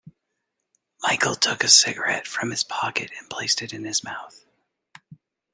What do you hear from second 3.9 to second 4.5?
mouth.